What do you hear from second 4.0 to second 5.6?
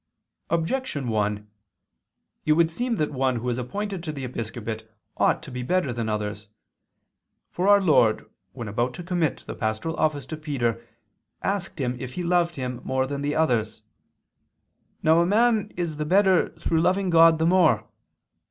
to the episcopate ought to